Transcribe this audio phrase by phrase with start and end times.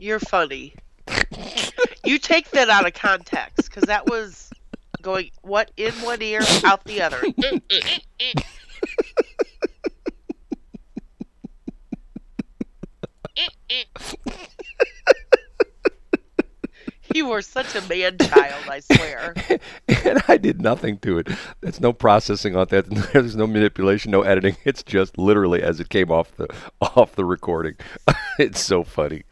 [0.00, 0.74] You're funny.
[2.04, 4.50] you take that out of context because that was
[5.02, 7.22] going what in one ear, out the other.
[17.12, 19.34] You were such a man child, I swear.
[20.04, 21.28] and I did nothing to it.
[21.60, 22.88] There's no processing on that.
[23.12, 24.56] There's no manipulation, no editing.
[24.64, 26.46] It's just literally as it came off the
[26.80, 27.74] off the recording.
[28.38, 29.24] it's so funny.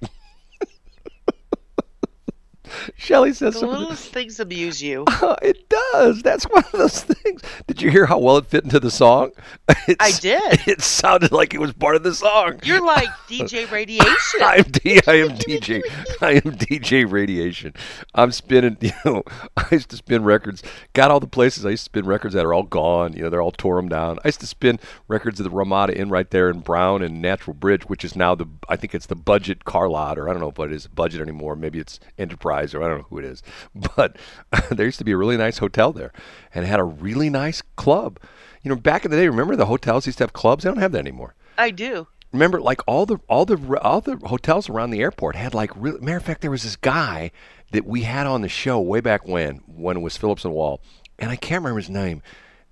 [2.96, 3.78] Shelly says The something.
[3.80, 5.04] littlest things amuse you.
[5.06, 6.22] Uh, it does.
[6.22, 7.42] That's one of those things.
[7.66, 9.30] Did you hear how well it fit into the song?
[10.00, 10.60] I did.
[10.66, 12.60] It sounded like it was part of the song.
[12.64, 14.40] You're like DJ Radiation.
[14.42, 15.00] I'm D.
[15.06, 15.82] I am DJ.
[16.20, 17.74] I am DJ Radiation.
[18.14, 18.76] I'm spinning.
[18.80, 19.22] You know,
[19.56, 20.62] I used to spin records.
[20.92, 23.12] Got all the places I used to spin records that are all gone.
[23.12, 24.18] You know, they're all tore them down.
[24.24, 27.54] I used to spin records of the Ramada Inn right there in Brown and Natural
[27.54, 30.40] Bridge, which is now the I think it's the Budget car lot, or I don't
[30.40, 31.54] know what it is Budget anymore.
[31.56, 33.42] Maybe it's Enterprise, or I don't know who it is.
[33.96, 34.16] But
[34.70, 36.12] there used to be a really nice hotel there,
[36.54, 38.18] and it had a really nice club.
[38.62, 40.64] You know, back in the day, remember the hotels used to have clubs?
[40.64, 42.06] They don't have that anymore I do.
[42.32, 45.98] remember like all the all the all the hotels around the airport had like real
[46.00, 47.30] matter of fact there was this guy
[47.72, 50.80] that we had on the show way back when when it was Phillips and Wall
[51.18, 52.22] and I can't remember his name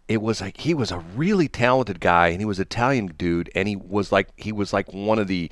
[0.09, 3.67] it was like he was a really talented guy and he was Italian dude and
[3.67, 5.51] he was like he was like one of the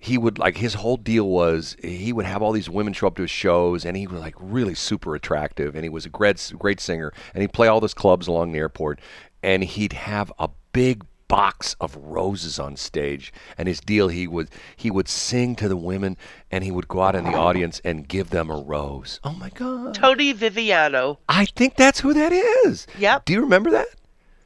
[0.00, 3.16] he would like his whole deal was he would have all these women show up
[3.16, 6.52] to his shows and he was like really super attractive and he was a great
[6.58, 8.98] great singer and he'd play all those clubs along the airport
[9.42, 14.48] and he'd have a big box of roses on stage and his deal he would
[14.74, 16.16] he would sing to the women
[16.50, 19.20] and he would go out in the audience and give them a rose.
[19.22, 19.94] Oh my god.
[19.94, 21.18] Tony Viviano.
[21.28, 22.88] i think that's who that is.
[22.98, 23.86] Yep, do you remember that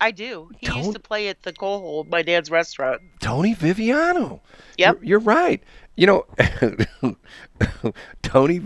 [0.04, 0.50] I do.
[0.58, 3.00] He Tony- used to play at the Coal Hole, my dad's restaurant.
[3.20, 4.40] tony viviano
[4.78, 4.96] Yep.
[4.96, 5.62] you're, you're right
[5.96, 6.26] you know
[8.22, 8.60] tony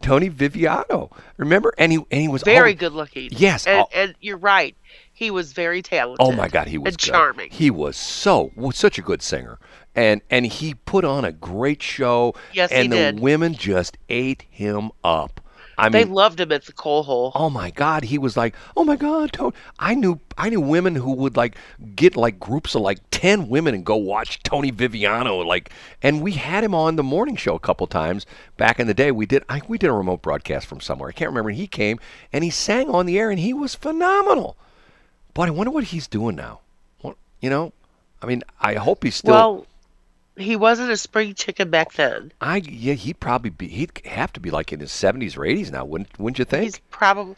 [0.00, 3.28] tony viviano remember and he and he was Very good looking.
[3.32, 4.74] Yes, And, al- and you're right.
[5.12, 6.26] He was very talented.
[6.26, 7.50] Oh my God, he was charming.
[7.50, 9.58] He was so was such a good singer,
[9.94, 12.34] and and he put on a great show.
[12.52, 13.20] Yes, he and the did.
[13.20, 15.40] women just ate him up.
[15.82, 17.32] I They loved him at the Coal Hole.
[17.34, 19.54] oh my God, he was like, oh my God, Tony.
[19.78, 21.56] I knew I knew women who would like
[21.96, 25.70] get like groups of like ten women and go watch Tony Viviano, like,
[26.02, 28.26] and we had him on the morning show a couple times
[28.56, 29.10] back in the day.
[29.10, 31.08] We did I, we did a remote broadcast from somewhere.
[31.08, 31.50] I can't remember.
[31.50, 31.98] And he came
[32.32, 34.56] and he sang on the air, and he was phenomenal.
[35.34, 36.60] But I wonder what he's doing now.
[37.00, 37.72] What, you know,
[38.22, 39.32] I mean, I hope he's still.
[39.34, 39.66] well,
[40.36, 42.32] he wasn't a spring chicken back then.
[42.40, 43.68] I yeah, he'd probably be.
[43.68, 46.64] He'd have to be like in his seventies or eighties now, wouldn't wouldn't you think?
[46.64, 47.36] He's probably.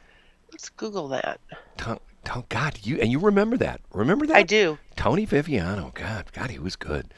[0.53, 1.41] Let's Google that.
[1.78, 3.81] To- to- God, you and you remember that?
[3.93, 4.37] Remember that?
[4.37, 4.78] I do.
[4.97, 5.93] Tony Viviano.
[5.94, 7.12] God, God, he was good.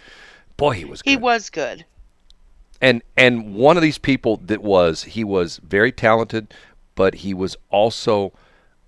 [0.56, 1.10] Boy, he was good.
[1.10, 1.84] He was good.
[2.80, 6.54] and and one of these people that was he was very talented,
[6.94, 8.32] but he was also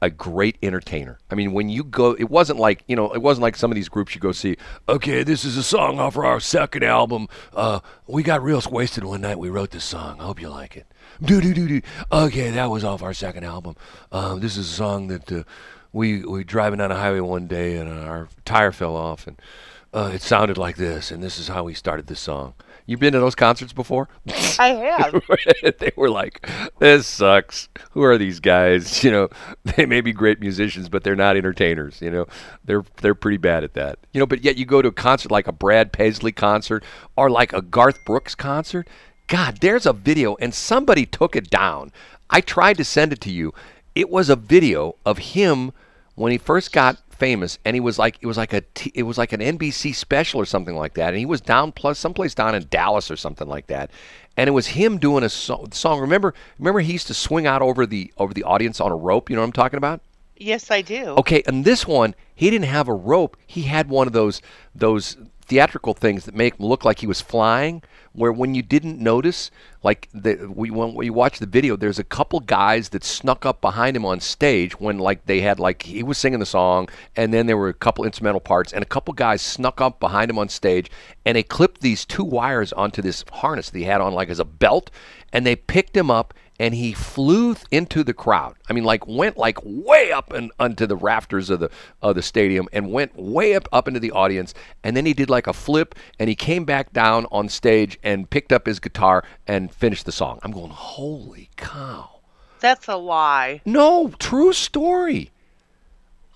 [0.00, 1.19] a great entertainer.
[1.31, 3.75] I mean, when you go, it wasn't like you know, it wasn't like some of
[3.75, 4.56] these groups you go see.
[4.88, 7.28] Okay, this is a song off our second album.
[7.53, 9.38] Uh, we got real wasted one night.
[9.38, 10.20] We wrote this song.
[10.20, 10.86] I hope you like it.
[11.20, 11.81] Do do do do.
[12.12, 13.76] Okay, that was off our second album.
[14.12, 15.42] Um, this is a song that uh,
[15.92, 19.41] we we driving down a highway one day and our tire fell off and
[19.93, 22.54] uh, it sounded like this and this is how we started this song.
[22.88, 24.09] You've been to those concerts before?
[24.59, 25.22] I have.
[25.78, 27.69] they were like, "This sucks.
[27.91, 29.04] Who are these guys?
[29.09, 29.28] You know,
[29.77, 32.00] they may be great musicians, but they're not entertainers.
[32.00, 32.27] You know,
[32.65, 33.98] they're they're pretty bad at that.
[34.12, 36.82] You know, but yet you go to a concert like a Brad Paisley concert
[37.15, 38.88] or like a Garth Brooks concert.
[39.27, 41.93] God, there's a video, and somebody took it down.
[42.31, 43.53] I tried to send it to you.
[43.94, 45.72] It was a video of him
[46.15, 49.03] when he first got famous and he was like it was like a t- it
[49.03, 52.34] was like an NBC special or something like that and he was down plus someplace
[52.34, 53.91] down in Dallas or something like that
[54.37, 56.01] and it was him doing a so- song.
[56.01, 59.28] Remember remember he used to swing out over the over the audience on a rope?
[59.28, 60.01] You know what I'm talking about?
[60.37, 61.07] Yes, I do.
[61.19, 63.37] okay and this one he didn't have a rope.
[63.47, 64.41] He had one of those
[64.75, 65.17] those
[65.48, 69.50] theatrical things that make him look like he was flying where when you didn't notice
[69.83, 73.60] like the, we, when you watch the video there's a couple guys that snuck up
[73.62, 76.86] behind him on stage when like they had like he was singing the song
[77.16, 80.30] and then there were a couple instrumental parts and a couple guys snuck up behind
[80.30, 80.91] him on stage
[81.24, 84.39] and they clipped these two wires onto this harness that he had on like as
[84.39, 84.91] a belt
[85.33, 88.57] and they picked him up and he flew into the crowd.
[88.69, 91.71] I mean, like went like way up and onto the rafters of the
[92.03, 94.55] of the stadium and went way up up into the audience.
[94.83, 98.28] And then he did like a flip and he came back down on stage and
[98.28, 100.39] picked up his guitar and finished the song.
[100.43, 102.21] I'm going, holy cow!
[102.61, 103.63] That's a lie.
[103.65, 105.31] No, true story.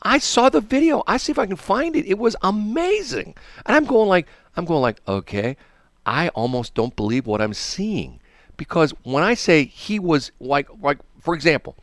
[0.05, 1.03] I saw the video.
[1.07, 2.07] I see if I can find it.
[2.07, 3.35] It was amazing.
[3.67, 4.27] And I'm going like
[4.57, 5.57] I'm going like, okay,
[6.05, 8.21] I almost don't believe what I'm seeing.
[8.57, 11.77] Because when I say he was like like for example,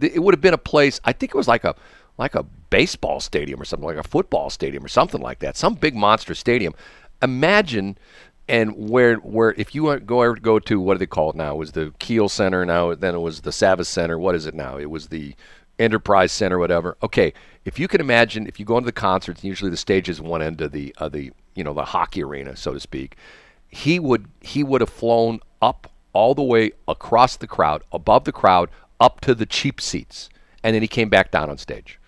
[0.00, 1.00] it would have been a place.
[1.04, 1.74] I think it was like a
[2.18, 5.74] like a baseball stadium or something like a football stadium or something like that, some
[5.74, 6.74] big monster stadium.
[7.22, 7.96] Imagine
[8.48, 11.54] and where where if you go go to what do they call it now?
[11.54, 12.94] It was the Kiel Center now.
[12.94, 14.18] Then it was the Savvis Center.
[14.18, 14.76] What is it now?
[14.76, 15.34] It was the
[15.78, 16.96] Enterprise Center, whatever.
[17.02, 17.32] Okay,
[17.64, 20.42] if you can imagine, if you go into the concerts, usually the stage is one
[20.42, 23.16] end of the of the you know the hockey arena, so to speak.
[23.68, 28.32] He would he would have flown up all the way across the crowd, above the
[28.32, 30.30] crowd, up to the cheap seats,
[30.62, 31.98] and then he came back down on stage.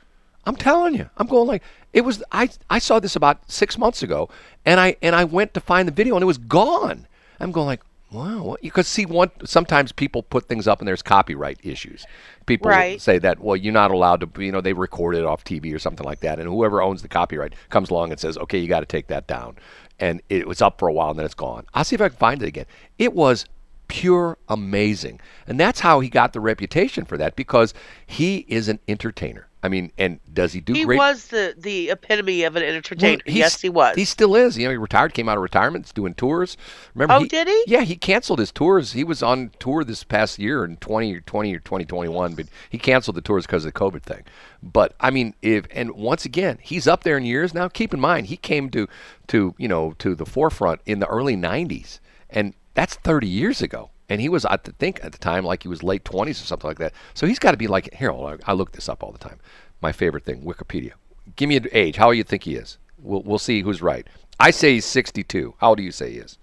[0.47, 1.63] I'm telling you, I'm going like
[1.93, 2.23] it was.
[2.33, 4.31] I I saw this about six months ago,
[4.65, 7.07] and I and I went to find the video, and it was gone.
[7.41, 7.83] I'm going like,
[8.13, 8.43] wow.
[8.45, 8.63] What?
[8.65, 9.31] You could see one.
[9.45, 12.07] Sometimes people put things up, and there's copyright issues.
[12.47, 13.01] People Right.
[13.01, 14.43] say that well, you're not allowed to.
[14.43, 17.09] You know, they record it off TV or something like that, and whoever owns the
[17.09, 19.57] copyright comes along and says, okay, you got to take that down.
[19.99, 21.65] And it was up for a while, and then it's gone.
[21.75, 22.67] I'll see if I can find it again.
[22.99, 23.47] It was
[23.89, 25.21] pure amazing.
[25.47, 27.75] And that's how he got the reputation for that because
[28.07, 29.47] he is an entertainer.
[29.63, 30.79] I mean, and does he do great?
[30.79, 30.99] He great?
[30.99, 33.21] was the the epitome of an entertainer.
[33.25, 33.97] he's- yes, he was.
[33.97, 34.57] He still is.
[34.57, 36.57] You know, he retired, came out of retirement, he's doing tours.
[36.95, 37.25] Remember?
[37.25, 37.65] Oh, did he?
[37.67, 38.93] Yeah, he canceled his tours.
[38.93, 42.79] He was on tour this past year in 20 or 20 or 2021, but he
[42.79, 44.23] canceled the tours because of the COVID thing.
[44.63, 47.67] But I mean, if and once again, he's up there in years now.
[47.67, 48.87] Keep in mind, he came to
[49.29, 51.99] to you know to the forefront in the early 90s,
[52.31, 53.91] and that's 30 years ago.
[54.09, 56.69] And he was, I think, at the time, like he was late 20s or something
[56.69, 56.93] like that.
[57.15, 59.19] So he's got to be like, here, hold on, I look this up all the
[59.19, 59.41] time.
[59.81, 60.93] My favorite thing, Wikipedia.
[61.35, 61.97] Give me an age.
[61.97, 62.79] How do you think he is?
[62.99, 64.07] We'll, we'll see who's right.
[64.39, 65.55] I say he's 62.
[65.59, 66.39] How old do you say he is?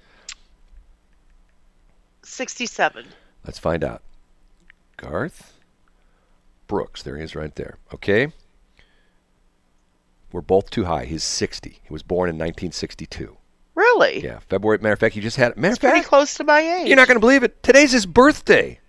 [2.23, 3.05] 67.
[3.45, 4.01] Let's find out.
[4.97, 5.53] Garth
[6.67, 7.03] Brooks.
[7.03, 7.77] There he is right there.
[7.93, 8.31] Okay.
[10.31, 11.05] We're both too high.
[11.05, 11.79] He's 60.
[11.83, 13.37] He was born in 1962.
[13.93, 14.23] Really?
[14.23, 14.39] Yeah.
[14.49, 14.79] February.
[14.79, 15.55] Matter of fact, he just had.
[15.57, 16.87] Matter It's of pretty close to my age.
[16.87, 17.61] you're not going to believe it.
[17.63, 18.79] Today's his birthday.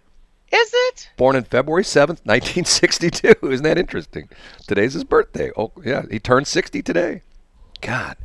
[0.53, 1.11] Is it?
[1.17, 3.35] Born in February 7th, 1962.
[3.43, 4.29] Isn't that interesting?
[4.69, 5.51] Today's his birthday.
[5.57, 6.03] Oh, yeah.
[6.11, 7.23] He turned 60 today.
[7.81, 8.17] God,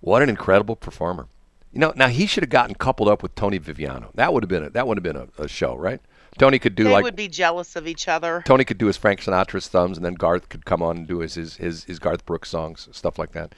[0.00, 1.28] what an incredible performer.
[1.72, 4.12] You know, now he should have gotten coupled up with Tony Viviano.
[4.14, 6.00] That would have been a, that would have been a, a show, right?
[6.36, 8.42] Tony could do They like would be jealous of each other.
[8.44, 11.18] Tony could do his Frank Sinatra's thumbs, and then Garth could come on and do
[11.20, 13.54] his his his, his Garth Brooks songs, stuff like that.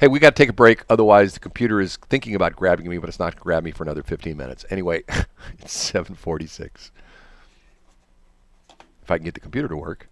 [0.00, 0.82] Hey, we got to take a break.
[0.88, 4.02] Otherwise, the computer is thinking about grabbing me, but it's not grab me for another
[4.02, 4.64] 15 minutes.
[4.70, 5.04] Anyway,
[5.58, 6.90] it's 7:46.
[9.02, 10.08] If I can get the computer to work.